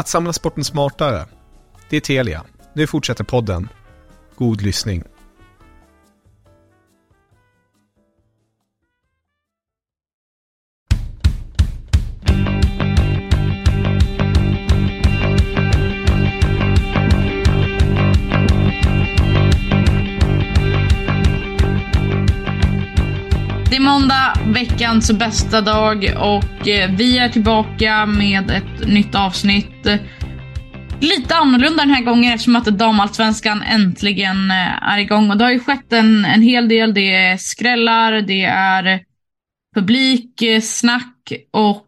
[0.00, 1.26] Att samla sporten smartare.
[1.90, 2.44] Det är Telia.
[2.74, 3.68] Nu fortsätter podden.
[4.36, 5.04] God lyssning.
[23.70, 29.86] Det är måndag, veckans bästa dag och eh, vi är tillbaka med ett nytt avsnitt.
[31.00, 35.52] Lite annorlunda den här gången eftersom att damallsvenskan äntligen eh, är igång och det har
[35.52, 36.94] ju skett en, en hel del.
[36.94, 39.00] Det är skrällar, det är
[39.74, 41.86] publik, eh, snack och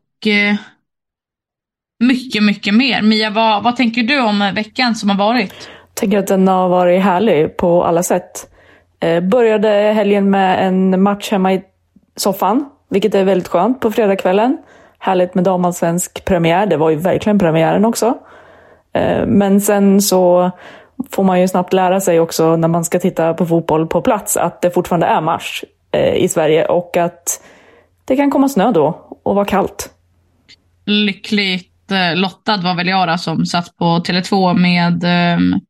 [2.04, 3.02] mycket, mycket mer.
[3.02, 5.70] Mia, vad, vad tänker du om veckan som har varit?
[5.88, 8.48] Jag tänker att den har varit härlig på alla sätt.
[9.00, 11.62] Eh, började helgen med en match hemma i
[12.16, 14.58] soffan, vilket är väldigt skönt på fredagskvällen.
[14.98, 18.18] Härligt med damallsvensk premiär, det var ju verkligen premiären också.
[18.92, 20.50] Eh, men sen så
[21.10, 24.36] får man ju snabbt lära sig också när man ska titta på fotboll på plats
[24.36, 27.42] att det fortfarande är mars eh, i Sverige och att
[28.04, 29.90] det kan komma snö då och vara kallt.
[30.86, 35.60] Lyckligt eh, lottad var väl jag då, som satt på Tele2 med ehm,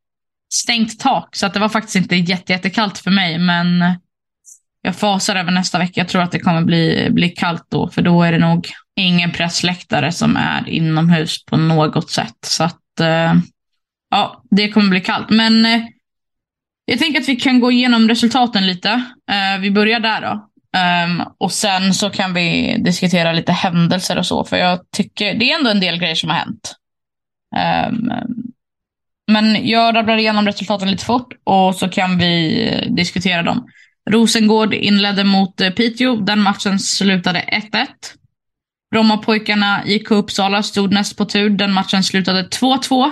[0.55, 1.37] stängt tak.
[1.37, 2.53] Så att det var faktiskt inte jätte,
[2.99, 3.39] för mig.
[3.39, 3.95] Men
[4.83, 6.01] jag fasar över nästa vecka.
[6.01, 7.89] Jag tror att det kommer bli, bli kallt då.
[7.89, 12.37] För då är det nog ingen pressläktare som är inomhus på något sätt.
[12.47, 13.35] Så att eh,
[14.11, 15.31] ja, det kommer bli kallt.
[15.31, 15.83] Men eh,
[16.85, 18.91] jag tänker att vi kan gå igenom resultaten lite.
[19.31, 20.49] Eh, vi börjar där då.
[20.77, 24.45] Um, och sen så kan vi diskutera lite händelser och så.
[24.45, 26.75] För jag tycker det är ändå en del grejer som har hänt.
[27.89, 28.13] Um,
[29.27, 33.67] men jag rabblar igenom resultaten lite fort och så kan vi diskutera dem.
[34.11, 36.17] Rosengård inledde mot eh, Piteå.
[36.17, 37.87] Den matchen slutade 1-1.
[38.91, 41.51] Brommapojkarna IK Uppsala stod näst på tur.
[41.51, 43.11] Den matchen slutade 2-2.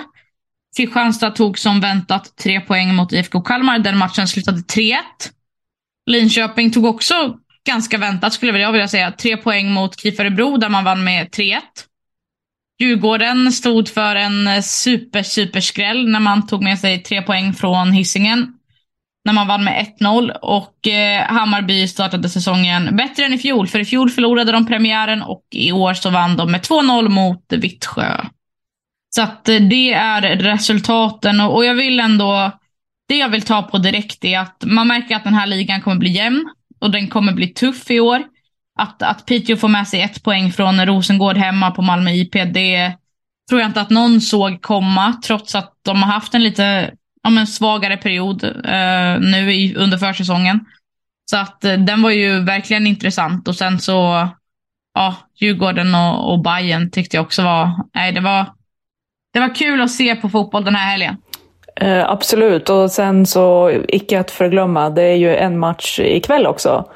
[0.76, 3.78] Kristianstad tog som väntat tre poäng mot IFK Kalmar.
[3.78, 4.96] Den matchen slutade 3-1.
[6.06, 9.12] Linköping tog också ganska väntat skulle jag vilja säga.
[9.12, 11.60] Tre poäng mot KIF Örebro där man vann med 3-1.
[12.80, 17.52] Djurgården stod för en eh, super, super skräll när man tog med sig tre poäng
[17.52, 18.54] från Hisingen.
[19.30, 23.66] När man vann med 1-0 och eh, Hammarby startade säsongen bättre än i fjol.
[23.66, 27.52] För i fjol förlorade de premiären och i år så vann de med 2-0 mot
[27.52, 28.24] Vittsjö.
[29.14, 32.50] Så att eh, det är resultaten och, och jag vill ändå,
[33.08, 35.96] det jag vill ta på direkt är att man märker att den här ligan kommer
[35.96, 38.22] bli jämn och den kommer bli tuff i år.
[38.78, 42.96] Att, att Piteå får med sig ett poäng från Rosengård hemma på Malmö IP, det
[43.48, 47.30] tror jag inte att någon såg komma, trots att de har haft en lite ja,
[47.30, 50.60] men svagare period eh, nu i, under försäsongen.
[51.30, 54.28] Så att eh, den var ju verkligen intressant och sen så,
[54.94, 58.46] ja, Djurgården och, och Bayern tyckte jag också var, nej det var,
[59.32, 61.16] det var kul att se på fotboll den här helgen.
[61.76, 66.88] Eh, absolut, och sen så icke att förglömma, det är ju en match ikväll också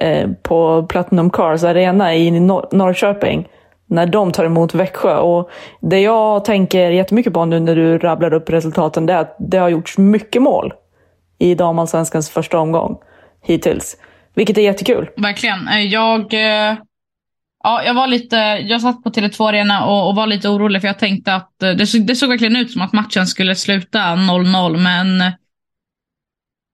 [0.00, 3.48] eh, på Platinum Cars Arena i Nor Norrköping
[3.90, 5.16] när de tar emot Växjö.
[5.16, 9.36] Och det jag tänker jättemycket på nu när du rabblar upp resultaten det är att
[9.38, 10.72] det har gjorts mycket mål
[11.38, 12.96] i damallsvenskans första omgång
[13.42, 13.96] hittills.
[14.34, 15.10] Vilket är jättekul.
[15.16, 15.68] Verkligen.
[15.68, 16.76] Eh, jag, eh,
[17.64, 18.36] ja, jag var lite,
[18.68, 21.70] jag satt på Tele2 Arena och, och, var lite orolig för jag tänkte att eh,
[21.70, 25.32] det, såg, det såg verkligen ut som att matchen skulle sluta 0-0 men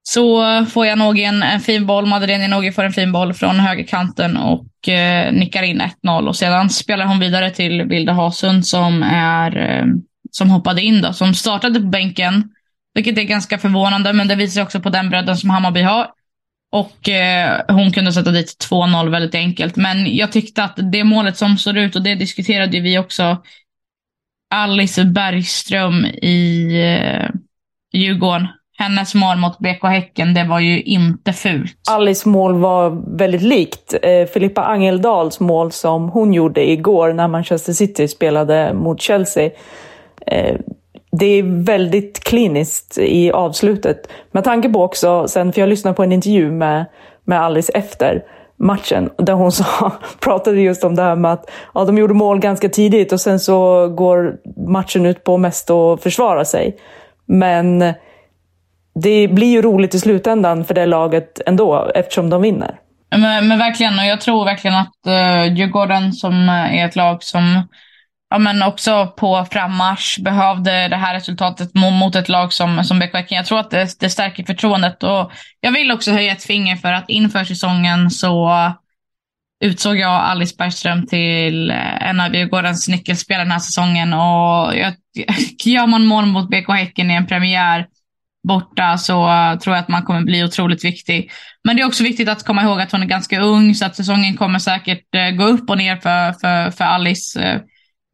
[0.02, 2.06] så får jag nog en, en fin boll.
[2.06, 6.28] Madeleine Nogi får en fin boll från högerkanten och eh, nickar in 1-0.
[6.28, 9.86] Och sedan spelar hon vidare till Vilda Hasund som, är, eh,
[10.30, 12.50] som hoppade in då, som startade på bänken.
[12.94, 16.06] Vilket är ganska förvånande, men det visar också på den bredden som Hammarby har.
[16.72, 19.76] Och eh, hon kunde sätta dit 2-0 väldigt enkelt.
[19.76, 23.42] Men jag tyckte att det målet som såg ut, och det diskuterade vi också,
[24.54, 27.30] Alice Bergström i eh,
[27.92, 28.48] Djurgården
[28.78, 31.76] hennes mål mot BK Häcken, det var ju inte fult.
[31.90, 37.72] Alice mål var väldigt likt eh, Filippa Angeldals mål som hon gjorde igår när Manchester
[37.72, 39.50] City spelade mot Chelsea.
[40.26, 40.56] Eh,
[41.12, 44.08] det är väldigt kliniskt i avslutet.
[44.30, 46.84] Med tanke på också, sen, för jag lyssnade på en intervju med,
[47.24, 48.24] med Alice efter
[48.56, 52.38] matchen där hon sa, pratade just om det här med att ja, de gjorde mål
[52.38, 54.36] ganska tidigt och sen så går
[54.66, 56.76] matchen ut på mest att försvara sig.
[57.26, 57.94] Men
[59.02, 62.78] det blir ju roligt i slutändan för det laget ändå eftersom de vinner.
[63.10, 67.22] Men, men verkligen, och jag tror verkligen att uh, Djurgården som eh, är ett lag
[67.22, 67.68] som
[68.30, 73.14] ja, men också på frammarsch behövde det här resultatet mot ett lag som, som BK
[73.14, 73.36] Häcken.
[73.36, 75.02] Jag tror att det, det stärker förtroendet.
[75.02, 78.52] Och jag vill också höja ett finger för att inför säsongen så
[79.64, 84.12] utsåg jag Alice Bergström till eh, en av Djurgårdens nyckelspelare den här säsongen.
[84.12, 84.94] Och jag,
[85.64, 87.86] gör man mål mot BK Häcken i en premiär
[88.46, 89.14] borta så
[89.62, 91.30] tror jag att man kommer bli otroligt viktig.
[91.64, 93.96] Men det är också viktigt att komma ihåg att hon är ganska ung så att
[93.96, 97.60] säsongen kommer säkert eh, gå upp och ner för, för, för Alice.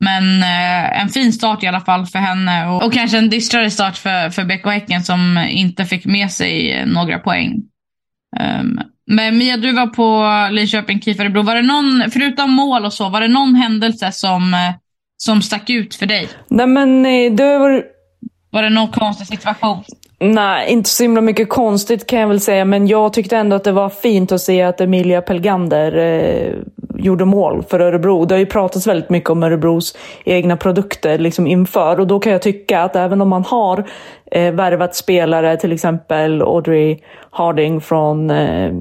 [0.01, 3.71] Men eh, en fin start i alla fall för henne och, och kanske en dystrare
[3.71, 7.63] start för, för BK Häcken som inte fick med sig några poäng.
[8.41, 11.43] Um, men Mia, du var på Linköping KIF Örebro.
[11.43, 14.75] Var det någon, förutom mål och så, var det någon händelse som, eh,
[15.17, 16.29] som stack ut för dig?
[16.51, 17.85] Nej men eh, det var...
[18.51, 19.85] Var det någon konstig situation?
[20.25, 23.65] Nej, inte så himla mycket konstigt kan jag väl säga, men jag tyckte ändå att
[23.65, 26.55] det var fint att se att Emilia Pelgander eh,
[26.97, 28.25] gjorde mål för Örebro.
[28.25, 32.33] Det har ju pratats väldigt mycket om Örebros egna produkter liksom inför och då kan
[32.33, 33.85] jag tycka att även om man har
[34.31, 36.99] eh, värvat spelare, till exempel Audrey
[37.31, 38.73] Harding från eh,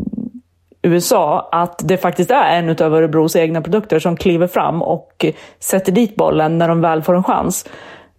[0.81, 5.25] USA, att det faktiskt är en av Örebros egna produkter som kliver fram och
[5.59, 7.65] sätter dit bollen när de väl får en chans.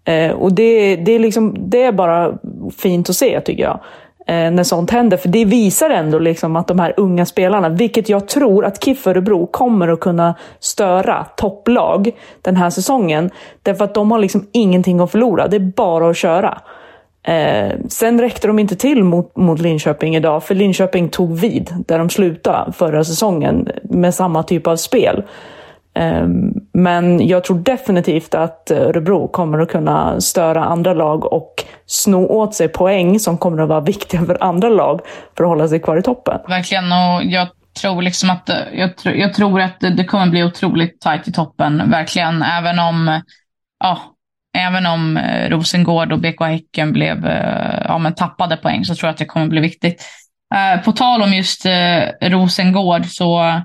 [0.04, 2.38] Eh, och det, det, är liksom, det är bara
[2.78, 3.80] fint att se tycker jag.
[4.26, 5.16] Eh, när sånt händer.
[5.16, 9.06] För det visar ändå liksom att de här unga spelarna, vilket jag tror att KIF
[9.06, 12.10] Örebro kommer att kunna störa topplag
[12.42, 13.30] den här säsongen.
[13.62, 15.48] Därför att de har liksom ingenting att förlora.
[15.48, 16.60] Det är bara att köra.
[17.22, 21.98] Eh, sen räckte de inte till mot, mot Linköping idag, för Linköping tog vid där
[21.98, 25.22] de slutade förra säsongen med samma typ av spel.
[25.94, 32.26] Ehm, men jag tror definitivt att Örebro kommer att kunna störa andra lag och sno
[32.26, 35.00] åt sig poäng som kommer att vara viktiga för andra lag
[35.36, 36.38] för att hålla sig kvar i toppen.
[36.48, 37.48] Verkligen, och jag
[37.80, 42.42] tror liksom att, jag, jag tror att det kommer bli otroligt tajt i toppen, verkligen.
[42.42, 43.20] Även om,
[43.78, 43.98] ja,
[44.58, 49.08] även om eh, Rosengård och BK Häcken blev, eh, ja, men tappade poäng så tror
[49.08, 50.02] jag att det kommer bli viktigt.
[50.54, 51.66] Eh, på tal om just
[52.22, 53.62] Rosengård så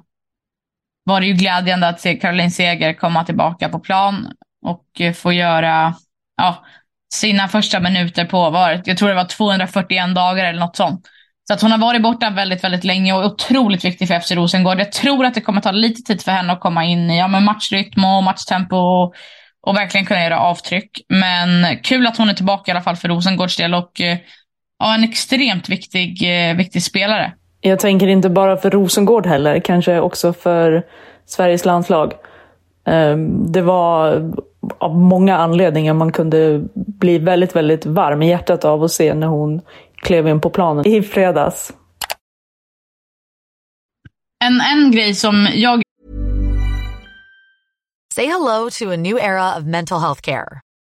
[1.08, 4.32] var det ju glädjande att se Caroline Seger komma tillbaka på plan
[4.66, 5.96] och eh, få göra
[6.38, 6.66] ja,
[7.14, 11.08] sina första minuter på, var, jag tror det var 241 dagar eller något sånt.
[11.48, 14.32] Så att hon har varit borta väldigt, väldigt länge och är otroligt viktig för FC
[14.32, 14.80] Rosengård.
[14.80, 17.28] Jag tror att det kommer ta lite tid för henne att komma in i ja,
[17.28, 19.16] men matchrytm och matchtempo och,
[19.62, 21.02] och verkligen kunna göra avtryck.
[21.10, 24.18] Men kul att hon är tillbaka i alla fall för Rosengårds del och eh,
[24.80, 27.34] ja, en extremt viktig, eh, viktig spelare.
[27.62, 30.86] Jag tänker inte bara för Rosengård heller, kanske också för
[31.26, 32.14] Sveriges landslag.
[32.86, 34.32] Ehm, det var
[34.78, 39.28] av många anledningar man kunde bli väldigt, väldigt varm i hjärtat av att se när
[39.28, 39.62] hon
[39.96, 41.74] klev in på planen i fredags.
[44.46, 45.82] En, en grej som jag...
[48.16, 50.62] Say hello to a new era of mental health care.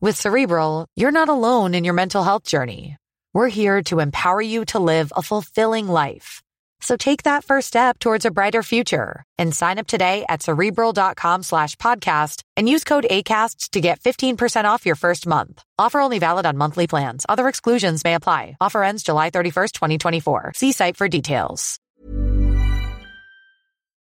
[0.00, 2.96] With Cerebral, you're not alone in your mental health journey.
[3.34, 6.40] We're here to empower you to live a fulfilling life.
[6.78, 11.42] So take that first step towards a brighter future and sign up today at cerebral.com
[11.42, 15.64] slash podcast and use code ACasts to get 15% off your first month.
[15.80, 17.26] Offer only valid on monthly plans.
[17.28, 18.56] Other exclusions may apply.
[18.60, 20.52] Offer ends July 31st, 2024.
[20.54, 21.80] See site for details.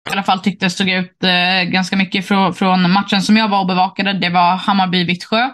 [0.08, 3.60] I alla fall tyckte stod ut eh, ganska mycket från, från matchen som jag var
[3.60, 4.12] och bevakade.
[4.12, 5.50] Det var Hammarby-Vittsjö.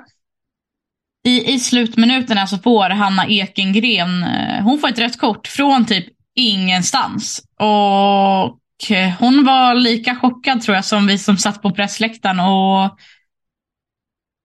[1.24, 6.06] I, I slutminuterna så får Hanna Ekengren, eh, hon får ett rött kort från typ
[6.34, 7.42] ingenstans.
[7.58, 8.58] Och
[9.18, 12.40] hon var lika chockad tror jag som vi som satt på pressläktaren.
[12.40, 12.98] Och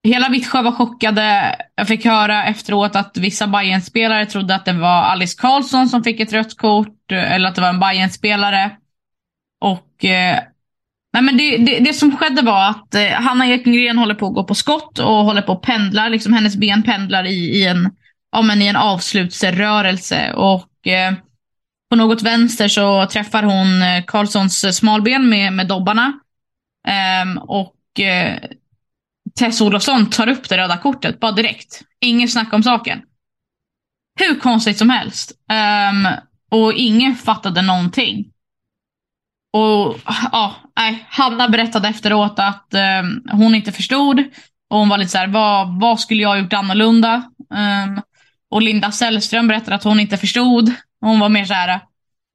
[0.04, 1.56] hela Vittsjö var chockade.
[1.74, 6.04] Jag fick höra efteråt att vissa bayern spelare trodde att det var Alice Karlsson som
[6.04, 8.76] fick ett rött kort, eh, eller att det var en bayern spelare
[9.60, 10.38] Och eh,
[11.12, 14.34] nej men det, det, det, som skedde var att eh, Hanna Ekengren håller på att
[14.34, 16.08] gå på skott och håller på att pendla.
[16.08, 17.90] Liksom hennes ben pendlar i, i, en,
[18.32, 20.32] ja, men i en avslutsrörelse.
[20.32, 21.14] Och eh,
[21.90, 26.12] på något vänster så träffar hon eh, Karlssons eh, smalben med, med dobbarna.
[26.88, 28.38] Ehm, och eh,
[29.38, 31.82] Tess Olofsson tar upp det röda kortet bara direkt.
[32.00, 33.02] Ingen snack om saken.
[34.20, 35.32] Hur konstigt som helst.
[35.90, 36.08] Um,
[36.50, 38.32] och ingen fattade någonting.
[39.52, 40.00] Och
[40.32, 44.18] ja, nej, Hanna berättade efteråt att um, hon inte förstod.
[44.70, 47.22] Och hon var lite så här, vad, vad skulle jag ha gjort annorlunda?
[47.54, 48.02] Um,
[48.50, 50.72] och Linda Sällström berättade att hon inte förstod.
[51.00, 51.80] Hon var mer så här,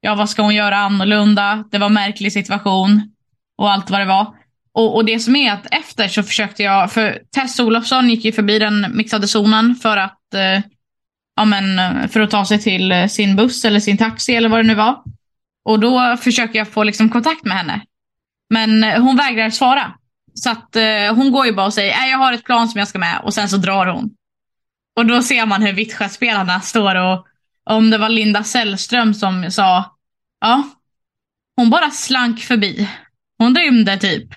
[0.02, 1.64] ja vad ska hon göra annorlunda?
[1.72, 3.14] Det var en märklig situation.
[3.58, 4.36] Och allt vad det var.
[4.74, 8.32] Och, och, det som är att efter så försökte jag, för Tess Olofsson gick ju
[8.32, 10.62] förbi den mixade zonen för att, eh,
[11.36, 14.60] ja men, för att ta sig till eh, sin buss eller sin taxi eller vad
[14.60, 15.04] det nu var.
[15.66, 17.82] Och då försöker jag få liksom kontakt med henne.
[18.50, 19.94] Men eh, hon vägrar svara.
[20.34, 22.88] Så att eh, hon går ju bara och säger, jag har ett plan som jag
[22.88, 24.10] ska med och sen så drar hon.
[24.96, 27.28] Och då ser man hur Vittsjöspelarna står och
[27.66, 29.98] om det var Linda Sällström som sa,
[30.42, 30.64] ja,
[31.56, 32.90] hon bara slank förbi.
[33.38, 34.28] Hon rymde typ.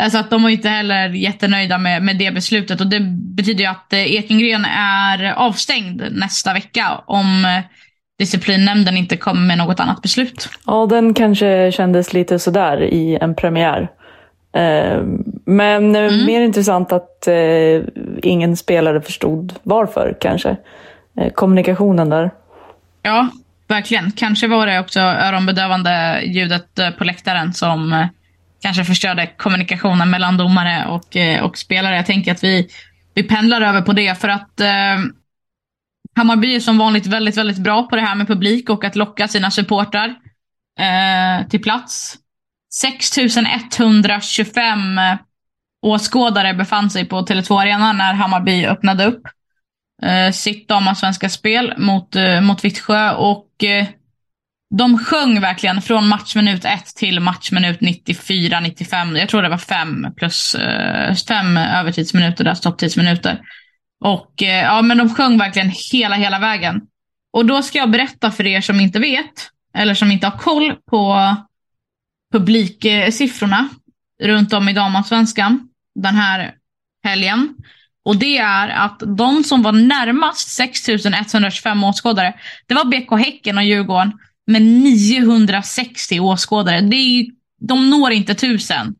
[0.00, 2.80] Eh, så att de var inte heller jättenöjda med, med det beslutet.
[2.80, 3.00] Och det
[3.36, 7.62] betyder ju att eh, Ekengren är avstängd nästa vecka om
[8.18, 10.48] disciplinnämnden inte kommer med något annat beslut.
[10.66, 13.88] Ja, den kanske kändes lite sådär i en premiär.
[15.44, 16.26] Men mm.
[16.26, 17.28] mer intressant att
[18.22, 20.56] ingen spelare förstod varför kanske.
[21.34, 22.30] Kommunikationen där.
[23.02, 23.28] Ja,
[23.68, 24.12] verkligen.
[24.12, 28.08] Kanske var det också öronbedövande ljudet på läktaren som
[28.64, 31.96] kanske förstörde kommunikationen mellan domare och, eh, och spelare.
[31.96, 32.68] Jag tänker att vi,
[33.14, 34.98] vi pendlar över på det för att eh,
[36.16, 39.28] Hammarby är som vanligt väldigt, väldigt bra på det här med publik och att locka
[39.28, 40.14] sina supportrar
[40.78, 42.16] eh, till plats.
[42.74, 45.16] 6125 eh,
[45.82, 49.22] åskådare befann sig på Tele2 Arena när Hammarby öppnade upp
[50.02, 53.10] eh, sitt damallsvenska spel mot, eh, mot Vittsjö.
[53.10, 53.86] Och eh,
[54.74, 59.16] de sjöng verkligen från matchminut 1 till matchminut 94, 95.
[59.16, 63.40] Jag tror det var fem plus eh, fem övertidsminuter, alltså där stopptidsminuter.
[64.04, 66.80] Och eh, ja, men de sjöng verkligen hela, hela vägen.
[67.32, 70.74] Och då ska jag berätta för er som inte vet, eller som inte har koll
[70.90, 71.34] på
[72.32, 73.68] publiksiffrorna
[74.22, 76.54] runt om i damallsvenskan den här
[77.04, 77.54] helgen.
[78.04, 82.34] Och det är att de som var närmast 6125 åskådare,
[82.66, 84.12] det var BK Häcken och Djurgården
[84.46, 86.80] med 960 åskådare.
[86.80, 87.26] Det är,
[87.60, 88.94] de når inte tusen.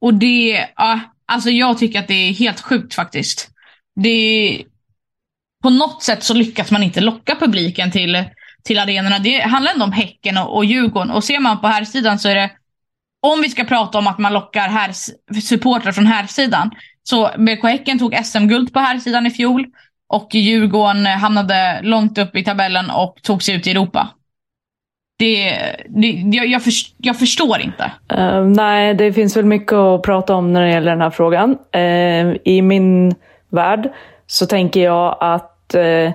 [0.00, 3.50] Och det, ja, alltså jag tycker att det är helt sjukt faktiskt.
[4.02, 4.62] Det,
[5.62, 8.24] på något sätt så lyckas man inte locka publiken till,
[8.64, 9.18] till arenorna.
[9.18, 11.10] Det handlar ändå om Häcken och, och Djurgården.
[11.10, 12.50] Och ser man på här sidan så är det,
[13.22, 14.92] om vi ska prata om att man lockar här,
[15.40, 16.70] supportrar från här sidan
[17.02, 19.66] så BK Häcken tog SM-guld på här sidan i fjol
[20.08, 24.10] och Djurgården hamnade långt upp i tabellen och tog sig ut i Europa
[25.20, 25.56] det,
[25.88, 27.92] det, jag, jag, för, jag förstår inte.
[28.18, 31.50] Uh, nej, det finns väl mycket att prata om när det gäller den här frågan.
[31.76, 33.14] Uh, I min
[33.50, 33.92] värld
[34.26, 36.12] så tänker jag att eh,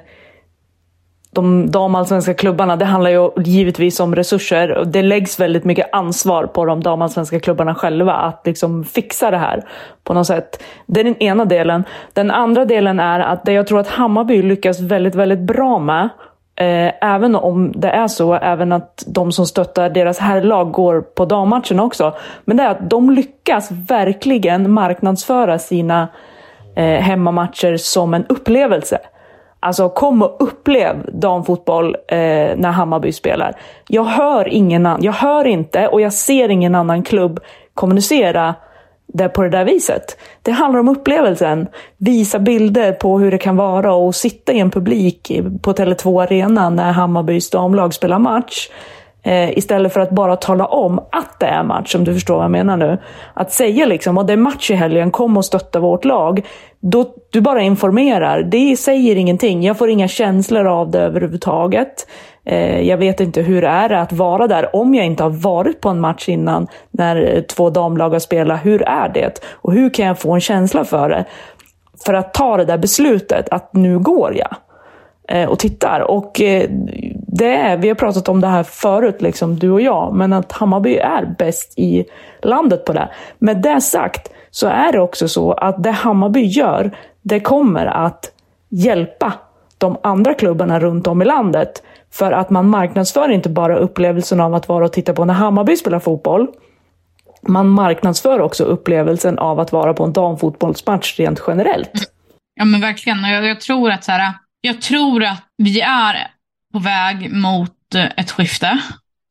[1.31, 4.71] de damallsvenska klubbarna, det handlar ju givetvis om resurser.
[4.77, 9.37] och Det läggs väldigt mycket ansvar på de damallsvenska klubbarna själva att liksom fixa det
[9.37, 9.63] här
[10.03, 10.63] på något sätt.
[10.85, 11.83] Det är den ena delen.
[12.13, 16.09] Den andra delen är att det jag tror att Hammarby lyckas väldigt, väldigt bra med
[16.57, 21.25] Eh, även om det är så, även att de som stöttar deras herrlag går på
[21.25, 22.15] dammatchen också.
[22.45, 26.07] Men det är att de lyckas verkligen marknadsföra sina
[26.75, 28.99] eh, hemmamatcher som en upplevelse.
[29.59, 32.17] Alltså kom och upplev damfotboll eh,
[32.55, 33.55] när Hammarby spelar.
[33.87, 37.39] Jag hör, ingen jag hör inte och jag ser ingen annan klubb
[37.73, 38.55] kommunicera
[39.07, 40.17] det på det där viset.
[40.41, 41.67] Det handlar om upplevelsen.
[41.97, 46.69] Visa bilder på hur det kan vara att sitta i en publik på Tele2 Arena
[46.69, 48.69] när Hammarbys damlag spelar match.
[49.25, 52.43] Eh, istället för att bara tala om att det är match, om du förstår vad
[52.43, 52.97] jag menar nu.
[53.33, 56.45] Att säga liksom att det är match i helgen, kom och stötta vårt lag.
[56.79, 58.43] Då, du bara informerar.
[58.43, 59.63] Det säger ingenting.
[59.63, 62.07] Jag får inga känslor av det överhuvudtaget.
[62.45, 65.81] Eh, jag vet inte hur det är att vara där om jag inte har varit
[65.81, 68.65] på en match innan när eh, två damlag har spelat.
[68.65, 69.39] Hur är det?
[69.51, 71.25] Och hur kan jag få en känsla för det?
[72.05, 74.55] För att ta det där beslutet att nu går jag
[75.27, 75.99] eh, och tittar.
[75.99, 76.69] Och eh,
[77.37, 80.51] det är, vi har pratat om det här förut, liksom, du och jag, men att
[80.51, 82.05] Hammarby är bäst i
[82.41, 83.09] landet på det.
[83.39, 88.31] Med det sagt så är det också så att det Hammarby gör, det kommer att
[88.69, 89.33] hjälpa
[89.77, 91.83] de andra klubbarna runt om i landet.
[92.11, 95.75] För att man marknadsför inte bara upplevelsen av att vara och titta på när Hammarby
[95.75, 96.47] spelar fotboll.
[97.47, 102.11] Man marknadsför också upplevelsen av att vara på en damfotbollsmatch rent generellt.
[102.55, 103.23] Ja men verkligen.
[103.23, 106.34] Jag, jag tror att så här, jag tror att vi är
[106.75, 108.79] på väg mot eh, ett skifte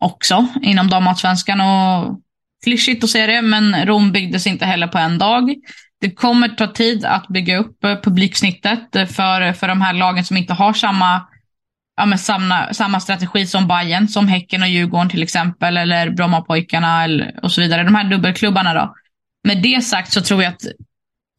[0.01, 1.61] också inom damallsvenskan.
[1.61, 2.21] Och
[2.65, 5.55] klyschigt att säga det, men Rom byggdes inte heller på en dag.
[6.01, 10.37] Det kommer ta tid att bygga upp eh, publiksnittet för, för de här lagen som
[10.37, 11.27] inte har samma,
[11.97, 17.09] ja, med samma, samma strategi som Bayern, som Häcken och Djurgården till exempel, eller Brommapojkarna
[17.43, 17.85] och så vidare.
[17.85, 18.95] De här dubbelklubbarna då.
[19.49, 20.63] Med det sagt så tror jag att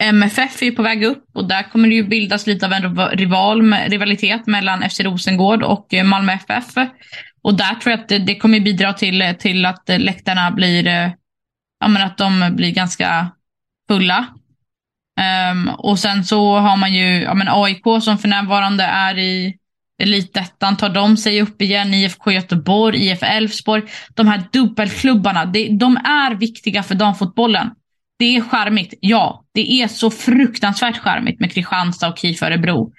[0.04, 2.98] MFF är ju på väg upp och där kommer det ju bildas lite av en
[3.10, 6.90] rival, rivalitet mellan FC Rosengård och eh, Malmö FF.
[7.42, 10.52] Och där tror jag att det, det kommer bidra till, eh, till att eh, läktarna
[10.52, 10.86] blir,
[11.80, 13.32] ja men att de blir ganska
[13.88, 14.26] fulla.
[15.52, 19.58] Um, och sen så har man ju ja, men AIK som för närvarande är i
[20.04, 20.78] elitettan.
[20.78, 21.94] Tar de sig upp igen?
[21.94, 23.84] IFK Göteborg, IF Elfsborg.
[24.16, 27.70] De här dubbelklubbarna, det, de är viktiga för damfotbollen.
[28.20, 29.44] Det är charmigt, ja.
[29.54, 32.92] Det är så fruktansvärt charmigt med Kristianstad och KIF Örebro.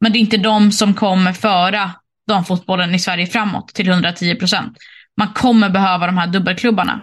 [0.00, 1.90] Men det är inte de som kommer föra
[2.28, 4.76] damfotbollen i Sverige framåt till 110 procent.
[5.16, 7.00] Man kommer behöva de här dubbelklubbarna.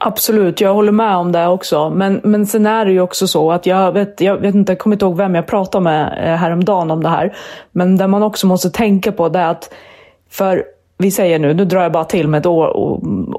[0.00, 1.90] Absolut, jag håller med om det också.
[1.90, 4.78] Men, men sen är det ju också så att jag vet, jag vet inte, jag
[4.78, 7.36] kommer inte ihåg vem jag pratade med eh, häromdagen om det här.
[7.72, 9.74] Men det man också måste tänka på det är att,
[10.30, 10.64] för
[10.98, 12.76] vi säger nu, nu drar jag bara till med ett år,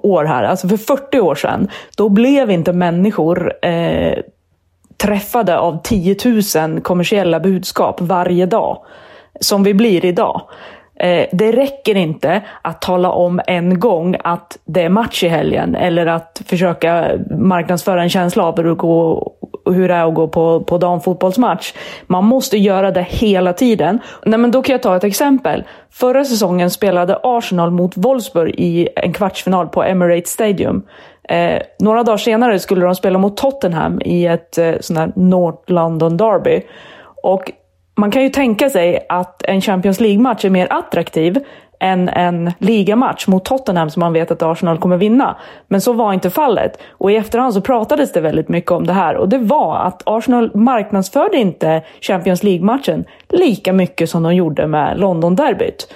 [0.05, 0.43] år här.
[0.43, 4.17] Alltså för 40 år sedan, då blev inte människor eh,
[4.97, 6.15] träffade av 10
[6.55, 8.77] 000 kommersiella budskap varje dag.
[9.39, 10.41] Som vi blir idag.
[10.99, 15.75] Eh, det räcker inte att tala om en gång att det är match i helgen
[15.75, 19.31] eller att försöka marknadsföra en känsla av hur det, går,
[19.65, 21.73] hur det är att gå på, på damfotbollsmatch.
[22.07, 23.99] Man måste göra det hela tiden.
[24.25, 25.63] Nej, men då kan jag ta ett exempel.
[25.91, 30.83] Förra säsongen spelade Arsenal mot Wolfsburg i en kvartsfinal på Emirates Stadium.
[31.29, 35.71] Eh, några dagar senare skulle de spela mot Tottenham i ett eh, sånt här North
[35.71, 36.61] London Derby.
[37.23, 37.51] Och
[37.97, 41.39] man kan ju tänka sig att en Champions League-match är mer attraktiv
[41.85, 45.37] än en ligamatch mot Tottenham som man vet att Arsenal kommer vinna.
[45.67, 46.81] Men så var inte fallet.
[46.91, 49.15] Och i efterhand så pratades det väldigt mycket om det här.
[49.15, 54.99] Och det var att Arsenal marknadsförde inte Champions League-matchen lika mycket som de gjorde med
[54.99, 55.93] London-derbyt.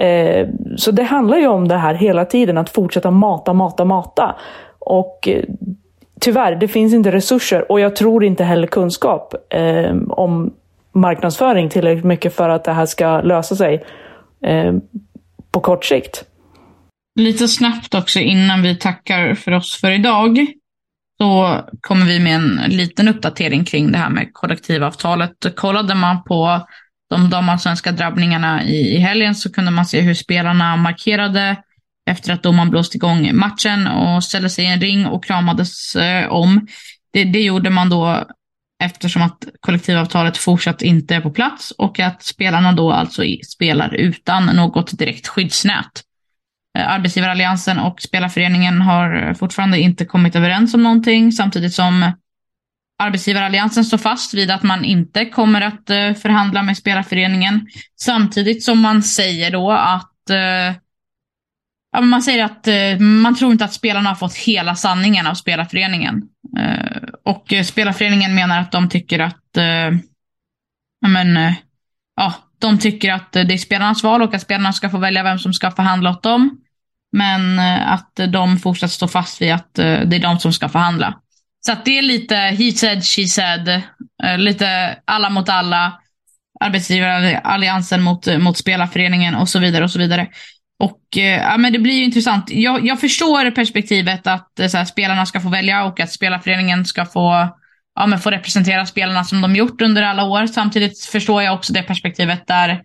[0.00, 4.34] Eh, så det handlar ju om det här hela tiden, att fortsätta mata, mata, mata.
[4.78, 5.44] Och eh,
[6.20, 10.54] tyvärr, det finns inte resurser och jag tror inte heller kunskap eh, om
[10.92, 13.84] marknadsföring tillräckligt mycket för att det här ska lösa sig
[14.42, 14.72] eh,
[15.58, 16.24] på kort sikt.
[17.20, 20.46] Lite snabbt också innan vi tackar för oss för idag.
[21.20, 25.56] Så kommer vi med en liten uppdatering kring det här med kollektivavtalet.
[25.56, 26.66] Kollade man på
[27.10, 31.56] de damallsvenska drabbningarna i, i helgen så kunde man se hur spelarna markerade
[32.10, 36.28] efter att domaren blåst igång matchen och ställde sig i en ring och kramades eh,
[36.28, 36.66] om.
[37.12, 38.26] Det, det gjorde man då
[38.84, 44.46] eftersom att kollektivavtalet fortsatt inte är på plats och att spelarna då alltså spelar utan
[44.46, 46.02] något direkt skyddsnät.
[46.78, 52.12] Eh, arbetsgivaralliansen och spelarföreningen har fortfarande inte kommit överens om någonting samtidigt som
[53.00, 57.66] Arbetsgivaralliansen står fast vid att man inte kommer att eh, förhandla med spelarföreningen.
[58.00, 60.76] Samtidigt som man säger då att eh,
[61.92, 66.22] ja, man säger att man tror inte att spelarna har fått hela sanningen av spelarföreningen.
[67.28, 69.98] Och eh, spelarföreningen menar att de tycker att, eh,
[71.08, 71.52] men, eh,
[72.16, 75.22] ja, de tycker att eh, det är spelarnas val och att spelarna ska få välja
[75.22, 76.60] vem som ska förhandla åt dem.
[77.12, 80.68] Men eh, att de fortsatt står fast vid att eh, det är de som ska
[80.68, 81.14] förhandla.
[81.66, 83.68] Så att det är lite he said, she said,
[84.24, 86.00] eh, lite alla mot alla,
[86.60, 90.28] arbetsgivaralliansen mot, eh, mot spelarföreningen och så vidare och så vidare.
[90.78, 92.50] Och eh, ja, men det blir ju intressant.
[92.50, 96.84] Jag, jag förstår perspektivet att eh, så här, spelarna ska få välja och att spelarföreningen
[96.84, 97.56] ska få,
[97.94, 100.46] ja, men få representera spelarna som de gjort under alla år.
[100.46, 102.82] Samtidigt förstår jag också det perspektivet där,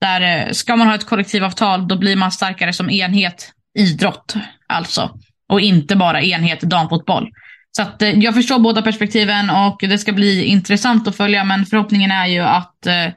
[0.00, 4.34] där eh, ska man ha ett kollektivavtal då blir man starkare som enhet idrott
[4.66, 5.10] alltså.
[5.48, 7.28] Och inte bara enhet damfotboll.
[7.76, 11.66] Så att, eh, jag förstår båda perspektiven och det ska bli intressant att följa men
[11.66, 13.08] förhoppningen är ju att eh,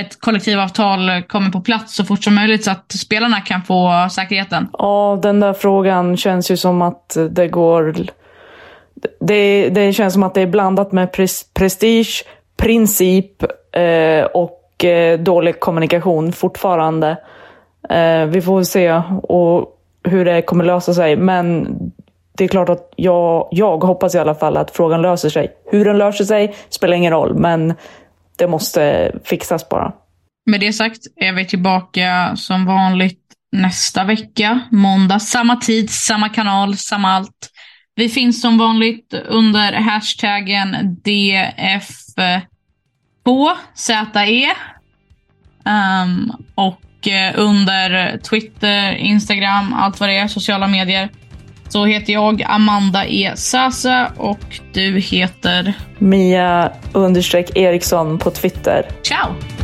[0.00, 4.68] ett kollektivavtal kommer på plats så fort som möjligt så att spelarna kan få säkerheten?
[4.72, 7.94] Ja, den där frågan känns ju som att det går...
[9.20, 11.12] Det, det känns som att det är blandat med
[11.54, 12.24] prestige,
[12.56, 17.16] princip eh, och eh, dålig kommunikation fortfarande.
[17.90, 21.16] Eh, vi får väl se och hur det kommer lösa sig.
[21.16, 21.76] Men
[22.36, 25.52] det är klart att jag, jag hoppas i alla fall att frågan löser sig.
[25.70, 27.74] Hur den löser sig spelar ingen roll, men
[28.38, 29.92] det måste fixas bara.
[30.46, 33.20] Med det sagt är vi tillbaka som vanligt
[33.52, 34.60] nästa vecka.
[34.70, 37.50] Måndag, samma tid, samma kanal, samma allt.
[37.94, 42.44] Vi finns som vanligt under hashtaggen DF2ZE.
[45.64, 51.10] Um, ehm, och eh, under Twitter, Instagram, allt vad det är, sociala medier.
[51.68, 53.32] Så heter jag Amanda E.
[53.36, 55.72] Sasa och du heter?
[55.98, 58.88] Mia understreck Eriksson på Twitter.
[59.02, 59.55] Ciao!